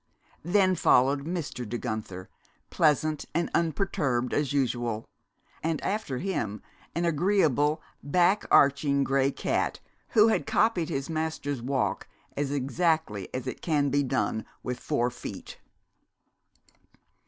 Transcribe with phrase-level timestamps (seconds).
[0.43, 1.63] Then followed Mr.
[1.69, 2.27] De Guenther,
[2.71, 5.05] pleasant and unperturbed as usual,
[5.61, 6.63] and after him
[6.95, 9.79] an agreeable, back arching gray cat,
[10.17, 15.11] who had copied his master's walk as exactly as it can be done with four
[15.11, 15.59] feet.